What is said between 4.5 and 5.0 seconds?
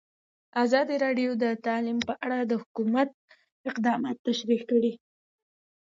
کړي.